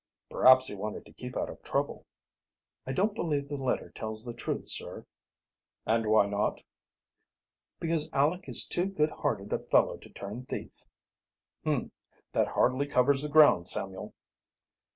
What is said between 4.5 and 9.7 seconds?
sir." "And why not?" "Because Aleck is too good hearted a